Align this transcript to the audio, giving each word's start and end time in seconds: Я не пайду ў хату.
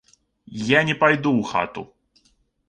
Я 0.77 0.81
не 0.87 0.95
пайду 1.03 1.29
ў 1.35 1.43
хату. 1.51 1.85